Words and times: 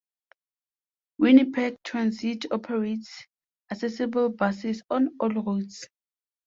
Winnipeg 1.19 1.75
Transit 1.83 2.45
operates 2.51 3.27
accessible 3.69 4.29
buses 4.29 4.81
on 4.89 5.09
all 5.19 5.29
routes. 5.29 5.85